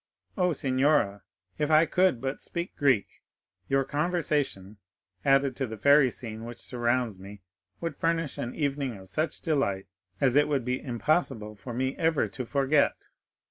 [0.35, 1.21] Oh, signora,
[1.59, 3.21] if I could but speak Greek,
[3.69, 4.77] your conversation,
[5.23, 7.43] added to the fairy scene which surrounds me,
[7.81, 9.85] would furnish an evening of such delight
[10.19, 13.09] as it would be impossible for me ever to forget."